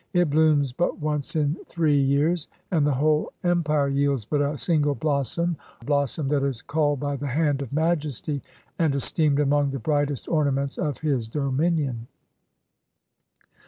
It 0.13 0.31
blooms 0.31 0.71
but 0.73 0.97
once 0.97 1.35
in 1.35 1.57
three 1.67 1.93
227 1.93 1.99
CHINA 2.01 2.11
years, 2.11 2.47
and 2.71 2.87
the 2.87 2.93
whole 2.99 3.31
empire 3.43 3.87
yields 3.87 4.25
but 4.25 4.41
a 4.41 4.57
single 4.57 4.95
blossom— 4.95 5.57
a 5.79 5.85
blossom 5.85 6.27
that 6.29 6.41
is 6.43 6.63
culled 6.63 6.99
by 6.99 7.15
the 7.15 7.27
hand 7.27 7.61
of 7.61 7.71
Majesty 7.71 8.41
and 8.79 8.95
esteemed 8.95 9.39
among 9.39 9.69
the 9.69 9.77
brightest 9.77 10.27
ornaments 10.27 10.79
of 10.79 10.97
his 11.01 11.29
domin 11.29 11.77
ion. 11.85 12.07